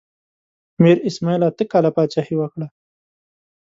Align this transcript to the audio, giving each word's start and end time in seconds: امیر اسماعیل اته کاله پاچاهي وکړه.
امیر 0.77 0.97
اسماعیل 1.09 1.41
اته 1.49 1.63
کاله 1.71 1.89
پاچاهي 1.95 2.35
وکړه. 2.37 2.67